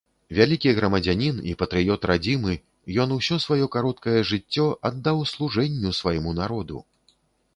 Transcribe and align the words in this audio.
Вялікі 0.35 0.69
грамадзянін 0.77 1.35
і 1.51 1.51
патрыёт 1.59 2.05
радзімы, 2.11 2.53
ён 3.03 3.13
усё 3.17 3.35
сваё 3.45 3.65
кароткае 3.75 4.19
жыццё 4.31 4.65
аддаў 4.89 5.23
служэнню 5.33 5.89
свайму 5.99 6.37
народу. 6.41 6.83